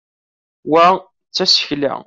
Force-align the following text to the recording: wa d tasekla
wa 0.71 0.85
d 1.01 1.03
tasekla 1.35 1.93